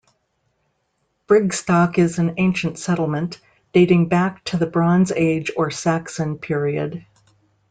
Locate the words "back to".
4.09-4.57